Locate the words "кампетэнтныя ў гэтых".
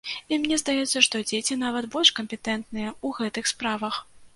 2.23-3.57